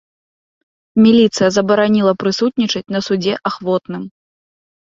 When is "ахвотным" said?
3.51-4.03